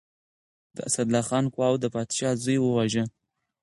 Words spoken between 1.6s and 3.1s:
د پادشاه زوی وواژه.